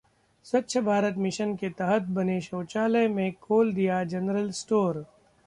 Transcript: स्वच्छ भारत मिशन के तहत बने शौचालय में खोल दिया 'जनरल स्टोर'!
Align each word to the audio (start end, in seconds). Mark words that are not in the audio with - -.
स्वच्छ 0.45 0.77
भारत 0.77 1.15
मिशन 1.17 1.53
के 1.55 1.69
तहत 1.79 2.07
बने 2.15 2.39
शौचालय 2.41 3.07
में 3.09 3.31
खोल 3.41 3.73
दिया 3.73 4.03
'जनरल 4.05 4.51
स्टोर'! 4.55 5.03